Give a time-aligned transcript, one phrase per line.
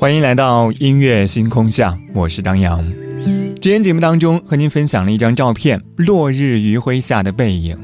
[0.00, 2.82] 欢迎来到音乐星空下，我是张扬。
[3.60, 7.76] 之前节目当中和您分享了一张照片，落日余晖下的背影。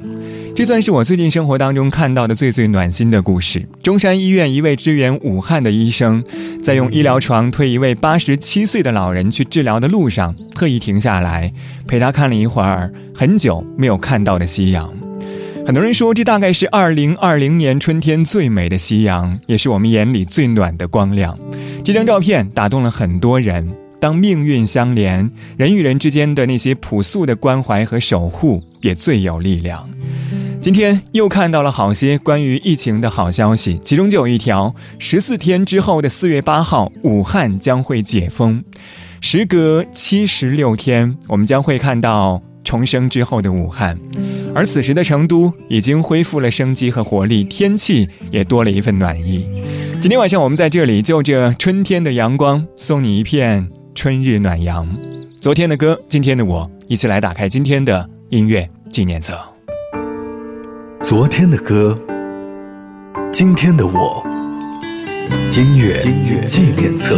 [0.55, 3.69] 这算是我最近生活当中看到的最最暖心的故事。
[3.83, 6.25] 中山医院一位支援武汉的医生，
[6.65, 11.53] 在用医疗床推一位八十七岁的老人去治疗的路上，特意停下来
[11.87, 14.91] 陪他看了一会儿很久没有看到的夕阳。
[15.67, 21.39] 很多人说，这大概是二零二零年春天最美的夕阳，也是我们眼里最暖的光亮。
[21.87, 23.65] 这张照片打动了很多人。
[24.01, 29.89] 当命运相连，人与人之间的那些朴素的关怀和守护，也最有力量。
[30.61, 38.65] 今天又看到了好些关于疫情的好消息，其中就有一条：十四天之后的四月八号，武汉将会解封。
[39.21, 43.97] 时隔七十六天，我们将会看到重生之后的武汉。
[44.57, 49.56] 而此时的成都已经恢复了生机和活力，天气也多了一份暖意。
[49.99, 54.87] 今天晚上我们在这里就着春天的阳光，送你一片春日暖阳。
[55.41, 59.35] 昨天的歌，今天的我，一起来打开今天的音乐纪念册。
[61.03, 61.99] 昨天的歌，
[63.33, 64.25] 今天的我，
[65.57, 67.17] 音乐音乐纪念册。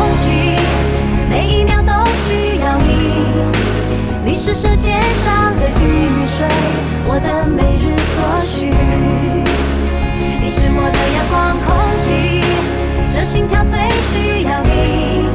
[0.00, 0.30] 空气，
[1.28, 1.92] 每一秒都
[2.24, 2.88] 需要你。
[4.24, 6.48] 你是世界上的雨水，
[7.06, 8.72] 我的每日所需。
[10.42, 11.68] 你是我的阳光，空
[12.00, 12.40] 气，
[13.14, 13.78] 这心跳最
[14.08, 15.28] 需要你。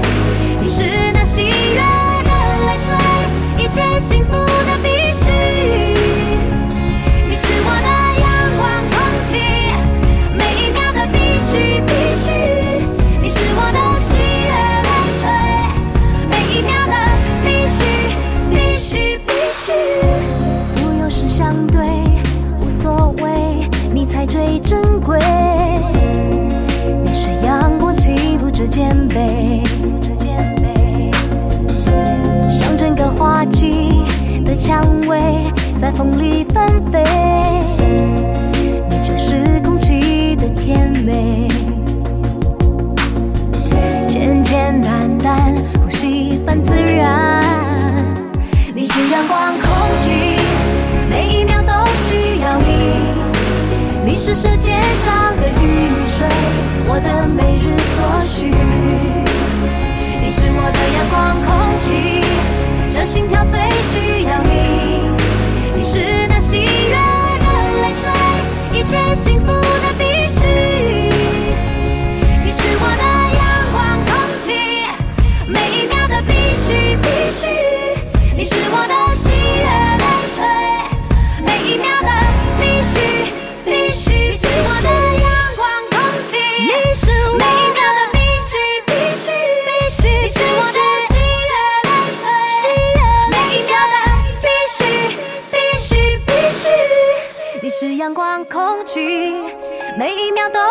[0.60, 0.84] 你是
[1.14, 1.80] 那喜悦
[2.24, 2.32] 的
[2.66, 2.98] 泪水，
[3.64, 4.32] 一切幸福
[34.66, 35.20] 蔷薇
[35.80, 37.04] 在风里纷飞，
[38.90, 41.48] 你就是空气的甜美，
[44.08, 45.54] 简简单单
[45.84, 47.44] 呼吸般自然，
[48.74, 50.10] 你是阳光空气，
[51.12, 52.66] 每一秒都需要你。
[54.04, 56.28] 你是世界上的雨水，
[56.88, 58.48] 我的每日所需。
[60.24, 62.15] 你是我的阳光空气，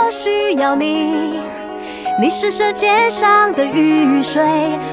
[0.04, 1.40] 一秒都需要你。
[2.20, 4.42] 你是世界上的雨水，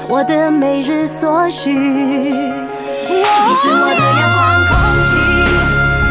[0.08, 1.70] 我的每日所需。
[1.70, 2.64] 你
[3.54, 4.72] 是我的阳光，空
[5.04, 5.12] 气，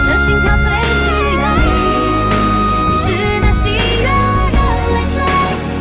[0.07, 0.65] 这心跳最
[1.01, 1.05] 需
[1.41, 1.65] 要你。
[2.89, 3.03] 你是
[3.41, 4.07] 那喜悦
[4.53, 4.59] 的
[4.93, 5.17] 泪水，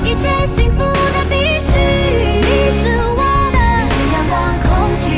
[0.04, 1.68] 一切幸福的必须。
[2.40, 4.34] 你是我的，你是阳光，
[4.64, 4.68] 空
[4.98, 5.08] 气，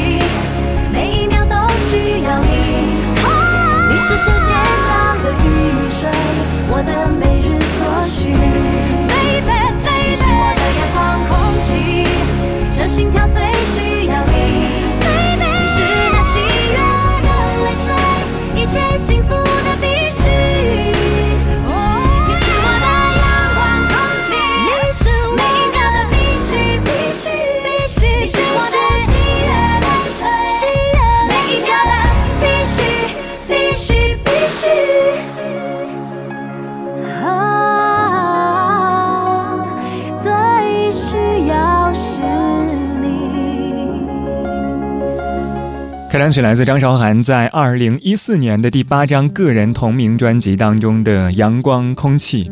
[0.93, 1.55] 每一秒都
[1.89, 2.51] 需要你。
[3.91, 4.91] 你是世界上。
[6.85, 7.22] 的每日。
[10.79, 12.05] 阳光空气，
[12.87, 13.22] 心跳。
[46.13, 52.45] 开场曲来自张韶涵在二零一四年的第八张个人同名专辑当中的《阳光空气》。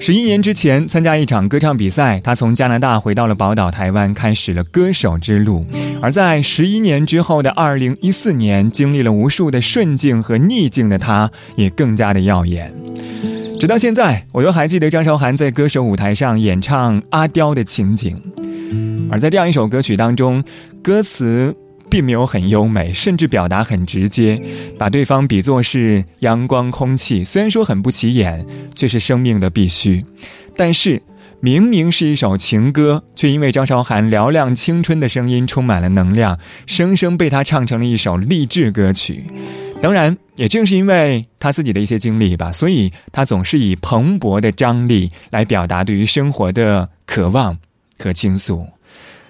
[0.00, 5.62] 十一年之前参加一场歌唱比赛，他从加拿大回到了宝岛台湾，开始了歌手之路。
[6.00, 12.72] 而在十一年之后的二零一四年，经历了无数的顺境和逆境的他，也更加的耀眼。
[13.60, 18.18] 直到现在，我都还记得张韶涵在歌手舞台上演唱《阿刁》的情景。
[19.10, 20.42] 而在这样一首歌曲当中，
[20.82, 21.54] 歌词。
[21.94, 24.42] 并没有很优美，甚至表达很直接，
[24.76, 27.22] 把对方比作是阳光空气。
[27.22, 28.44] 虽然说很不起眼，
[28.74, 30.04] 却是生命的必须。
[30.56, 31.00] 但是，
[31.38, 36.36] 明明是一首情歌，却因为张韶涵嘹亮青春的声音充满了能量，
[36.66, 39.22] 生生被他唱成了一首励志歌曲。
[39.80, 47.56] 当然，也正是因为他自己的一些经历吧，所以他总是以蓬勃的张力来表达对于生活的渴望
[48.00, 48.66] 和倾诉。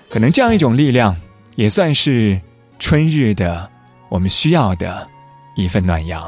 [0.08, 1.14] 可能这样一种力量，
[1.56, 2.40] 也算是。
[2.84, 3.66] 春日的，
[4.10, 5.08] 我们需要的
[5.56, 6.22] 一份暖阳。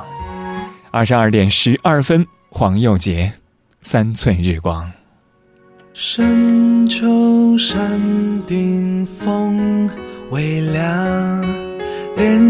[0.90, 3.30] 二十二点十二分，黄又杰，
[3.82, 4.90] 三寸日光。
[5.92, 8.00] 深秋山
[8.46, 9.86] 顶风
[10.30, 11.42] 微凉，
[12.16, 12.40] 恋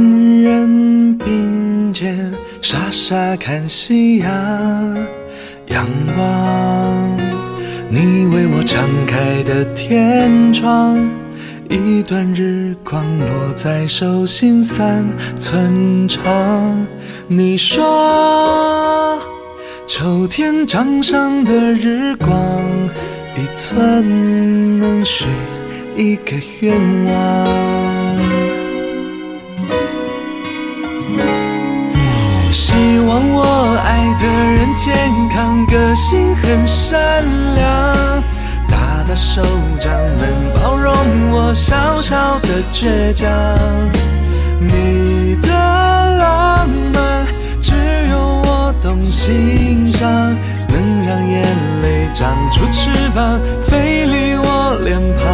[0.41, 2.33] 人并肩
[2.63, 4.29] 傻傻看夕阳。
[5.67, 5.85] 仰
[6.17, 7.19] 望
[7.91, 10.97] 你为我敞开的天窗。
[11.69, 15.05] 一段日光落在手心三
[15.39, 16.23] 寸长。
[17.29, 19.19] 你说，
[19.87, 22.31] 秋天掌上的日光，
[23.35, 25.27] 一寸能许
[25.97, 26.75] 一个愿
[27.07, 27.47] 望。
[32.53, 34.95] 希望我爱的人健
[35.31, 37.25] 康，个性很善
[37.55, 38.23] 良。
[39.07, 39.41] 的手
[39.79, 40.93] 掌能包容
[41.31, 43.29] 我小小的倔强，
[44.61, 45.49] 你的
[46.19, 47.25] 浪漫
[47.63, 47.73] 只
[48.11, 50.11] 有我懂欣赏，
[50.69, 51.43] 能让眼
[51.83, 55.25] 泪长出翅膀飞离我脸庞，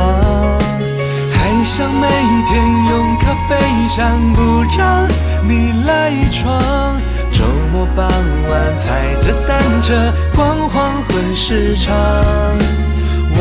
[1.32, 2.06] 还想每
[2.46, 3.56] 天用咖啡
[3.88, 5.08] 香不让
[5.48, 9.94] 你赖床，周末傍晚踩着单车
[10.34, 11.94] 逛黄昏市场。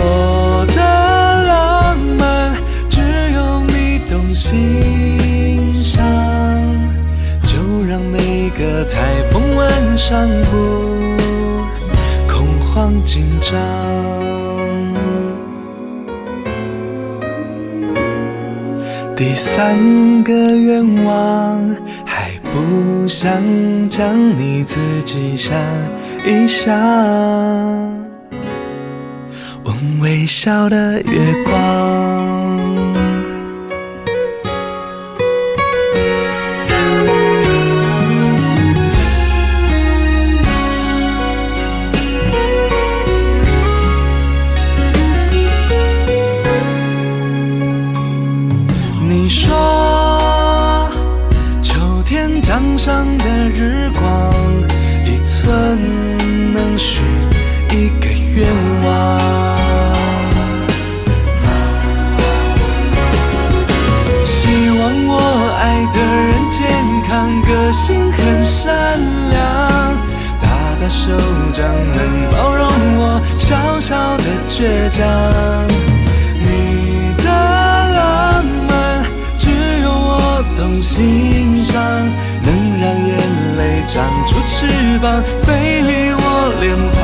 [0.04, 0.82] 我的
[1.44, 2.56] 浪漫
[2.90, 3.00] 只
[3.34, 6.04] 有你懂欣赏，
[7.44, 7.58] 就
[7.88, 10.56] 让每个台风晚上不
[12.28, 13.52] 恐慌紧张。
[19.16, 23.32] 第三个愿望，还不想
[23.88, 25.56] 将你自己想
[26.26, 28.01] 一想。
[30.12, 31.56] 微笑的月光，
[49.08, 50.92] 你说
[51.62, 51.74] 秋
[52.06, 53.26] 天掌上的
[53.56, 54.34] 日光，
[55.06, 55.80] 一寸
[56.54, 57.00] 能许
[57.70, 58.46] 一个愿
[58.84, 59.31] 望。
[71.62, 72.00] 手掌能
[72.32, 72.66] 包容
[72.98, 74.98] 我小小的倔强。
[76.40, 79.06] 你的浪漫
[79.38, 79.46] 只
[79.84, 81.76] 有我懂欣赏，
[82.42, 82.50] 能
[82.82, 83.14] 让眼
[83.58, 84.66] 泪长出翅
[84.98, 86.26] 膀飞离我
[86.60, 87.00] 脸庞。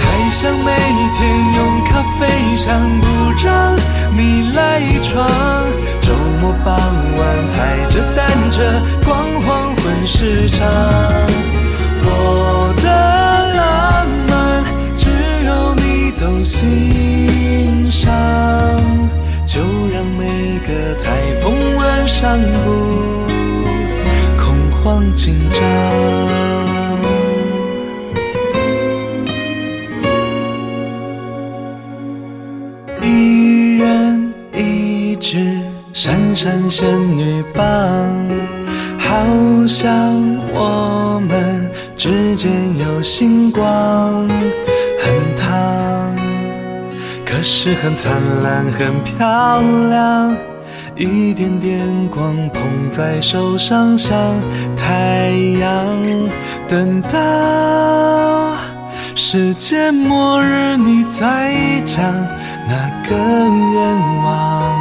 [0.00, 0.68] 还想每
[1.12, 1.20] 天
[1.56, 2.20] 用咖啡
[2.56, 2.66] 香
[3.02, 3.04] 不
[3.44, 3.76] 让
[4.16, 5.12] 你赖床。
[6.00, 6.74] 周末傍
[7.18, 8.56] 晚踩着单车
[9.04, 9.08] 逛
[9.42, 10.66] 黄昏市场，
[12.02, 12.88] 我的
[16.20, 18.12] 有你懂欣赏，
[19.46, 19.60] 就
[19.92, 20.26] 让每
[20.66, 21.10] 个台
[21.40, 22.68] 风晚上不
[24.38, 25.60] 恐慌紧张。
[33.02, 35.58] 一人一只
[35.94, 36.86] 闪闪仙
[37.16, 37.64] 女棒，
[38.98, 39.26] 好
[39.66, 39.90] 像
[40.52, 43.64] 我们之间有星光，
[45.02, 45.36] 很，
[47.42, 50.36] 是很灿烂，很漂亮。
[50.96, 54.16] 一点点光碰在手上，像
[54.76, 55.96] 太阳。
[56.68, 58.52] 等到
[59.14, 62.04] 世界末日，你再讲
[62.68, 64.76] 那个愿望。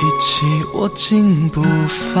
[0.00, 1.62] 一起握紧不
[2.14, 2.20] 放。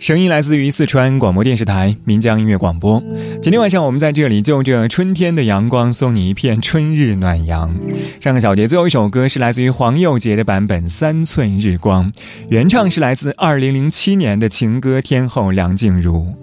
[0.00, 3.02] 声音来自于四川广播电视台岷江音乐广播。
[3.42, 7.76] 今天晚上我们在这里就着春天的阳光，送你一片春日暖阳。
[8.18, 12.10] 上个小节最后一首歌是来自于黄佑杰的版本《三寸日光》，
[12.48, 16.34] 原唱是来自2007年的情歌天后梁静茹。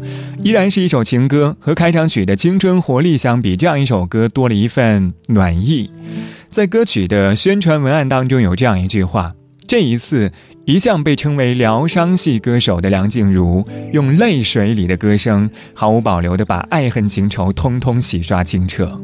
[0.44, 5.90] 依然是一首情歌，和开场曲的青春活力相比，这样一首歌多了一份暖意。
[6.52, 9.34] 在歌曲的宣传文案当中有这样一句话。
[9.68, 10.32] 这一次，
[10.66, 19.00] 一向被称为疗伤系歌手的梁静茹，用泪水里的歌声，毫无保留地把爱恨情仇通通洗刷清澈。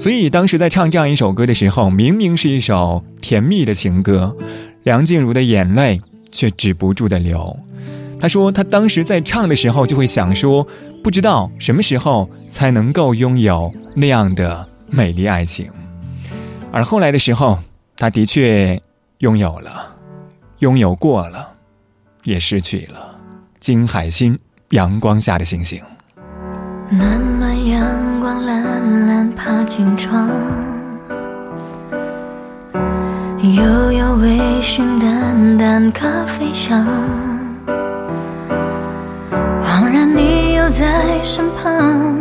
[0.00, 4.36] 所以，当时在唱这样一首歌的时候，明明是一首甜蜜的情歌，
[4.82, 6.00] 梁静茹的眼泪
[6.32, 7.56] 却止不住的流。
[8.18, 10.66] 她说，她当时在唱的时候，就会想说，
[11.04, 15.68] 不知道什么时候才能够拥有那样的美丽爱情。
[16.72, 17.56] 而后来的时候，
[17.96, 18.80] 她的确
[19.22, 19.86] 拥有了。
[20.58, 21.48] 拥有过了，
[22.24, 23.16] 也失去了。
[23.60, 24.36] 金海心，
[24.70, 25.80] 阳光下的星星。
[26.90, 30.28] 暖暖阳光，懒懒爬进窗，
[33.40, 36.84] 悠悠微醺，淡淡咖啡香。
[39.62, 42.18] 恍然你又在身旁，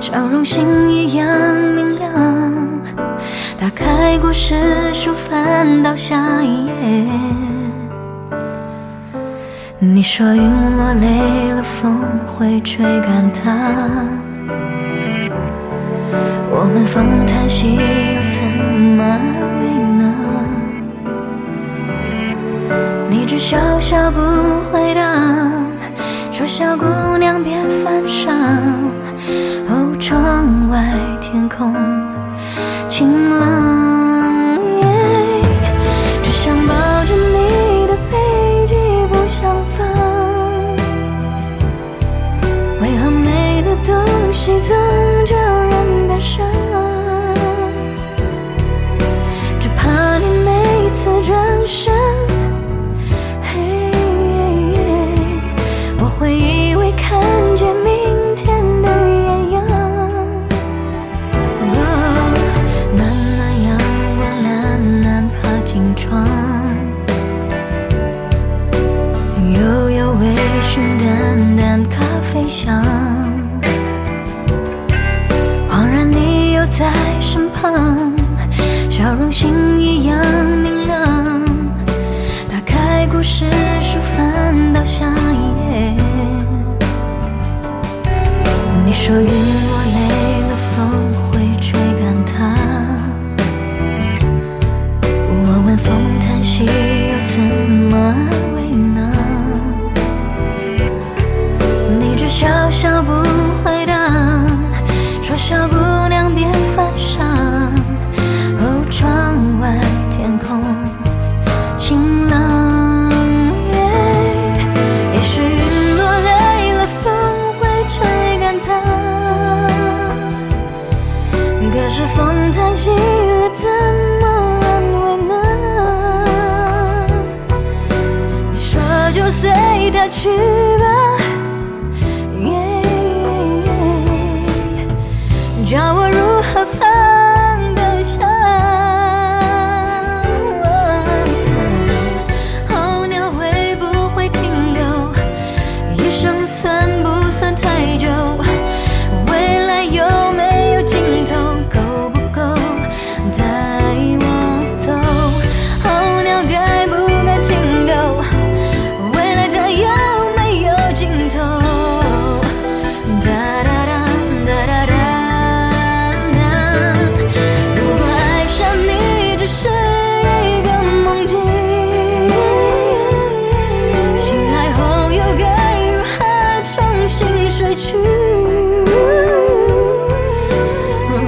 [0.00, 1.26] 笑容星一样
[1.74, 1.99] 明亮。
[3.60, 4.54] 打开故事
[4.94, 6.72] 书，翻到下一页。
[9.78, 13.50] 你说云落累了，风会吹干它。
[16.50, 19.20] 我们风叹息，又怎么安
[19.60, 19.62] 慰
[19.98, 20.14] 呢？
[23.10, 24.20] 你只笑笑不
[24.72, 25.02] 回答，
[26.32, 26.86] 说小姑
[27.18, 28.32] 娘别犯傻。
[29.68, 30.82] 哦，窗外
[31.20, 31.74] 天空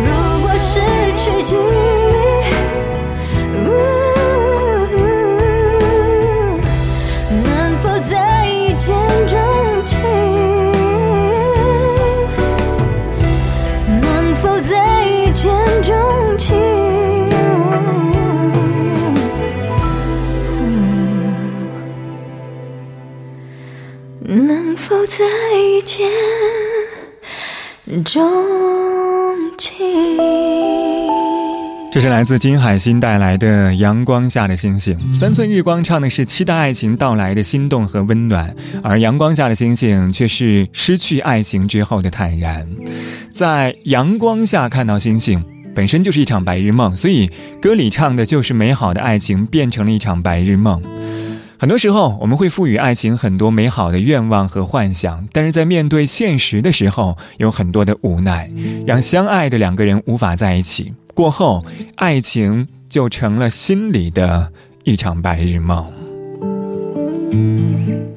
[0.04, 0.08] 如
[0.42, 0.70] 果失
[1.16, 1.60] 去记忆，
[7.44, 7.46] 能
[7.82, 8.12] 否再
[8.46, 8.86] 一见
[9.26, 9.36] 钟
[9.86, 9.92] 情？
[14.00, 14.70] 能否再
[15.04, 15.42] 一见
[15.82, 15.90] 钟
[16.38, 16.50] 情？
[24.24, 25.24] 能否再
[25.56, 26.08] 一见。
[28.00, 28.22] 钟
[29.58, 29.76] 情？
[31.92, 34.96] 这是来自金海心带来的《阳光下的星星》。
[35.14, 42.66] 三寸日光唱的是期待爱情到来的心动和温暖，而《阳光下的星星》却是失去爱情之后的坦然。
[43.30, 45.44] 在阳光下看到星星，
[45.74, 47.30] 本身就是一场白日梦，所以
[47.60, 50.80] 歌里唱的就是美好的爱情变成了一场白日梦。
[51.62, 58.50] 很多时候，我们会赋予爱情很多美好的愿望和幻想，但是在面对现实的时候，有很多的无奈，
[58.84, 60.92] 让相爱的两个人无法在一起。
[61.14, 61.64] 过后，
[61.94, 64.52] 爱情就成了心里的
[64.82, 65.86] 一场白日梦。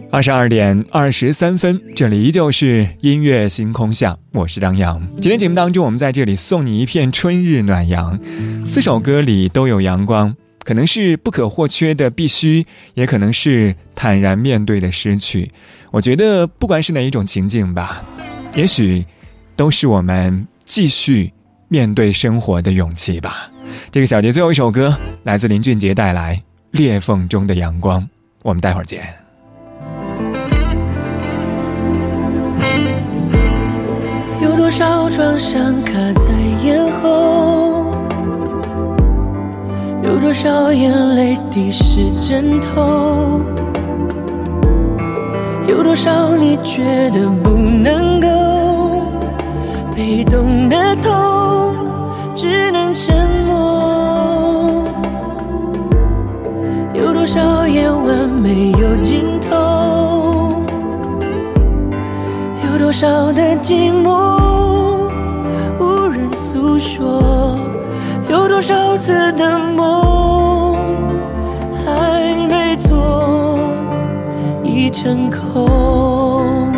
[0.10, 5.00] 二十二点二十三分，这里依旧是音乐星空下，我是张扬。
[5.18, 8.20] 今天节目当中，我们在这里送你一片春日暖阳，
[8.66, 10.36] 四首歌里都有阳光。
[10.66, 15.52] 可能是不可或缺的必须，也可能是坦然面对的失去。
[15.92, 18.04] 我觉得不管是哪一种情境吧，
[18.56, 19.06] 也许
[19.56, 21.32] 都是我们继续
[21.68, 23.52] 面对生活的勇气吧。
[23.92, 26.36] 这个小节最后一首歌来自林俊杰带来
[26.72, 28.02] 《裂缝中的阳光》，
[28.42, 29.04] 我们待会儿见。
[34.42, 36.30] 有多少创伤卡在
[36.64, 37.65] 咽喉？
[40.06, 43.42] 有多少眼泪滴湿枕头？
[45.68, 48.28] 有多少你觉得不能够？
[49.96, 51.76] 被动的痛，
[52.36, 54.84] 只能沉默。
[56.94, 60.54] 有多少夜晚没有尽头？
[62.64, 64.05] 有多少的寂寞
[75.06, 76.74] 成空。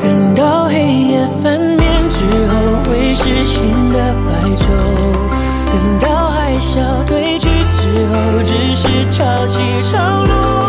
[0.00, 2.54] 等到黑夜翻面之后，
[2.88, 4.64] 会是新的白昼；
[5.70, 9.60] 等到海啸退去之后，只是潮起
[9.90, 10.61] 潮落。